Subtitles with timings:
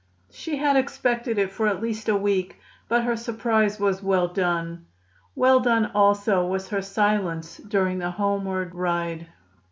[0.31, 4.87] She had expected it for at least a week, but her surprise was well done.
[5.35, 9.27] Well done also was her silence during the homeward ride.